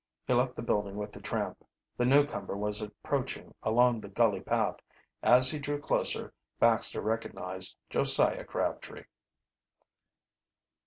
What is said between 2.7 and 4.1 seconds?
approaching along the